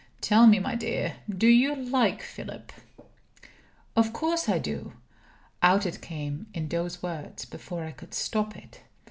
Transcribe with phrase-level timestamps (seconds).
[0.19, 2.71] Tell me, my dear, do you like Philip?"
[3.95, 4.93] "Of course I do!"
[5.61, 8.81] Out it came in those words, before I could stop it.